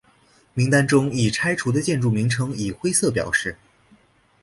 [0.55, 3.55] 名单中已拆除的建筑名称以灰色表示。